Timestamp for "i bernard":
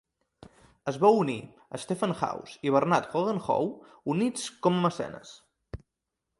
2.69-3.13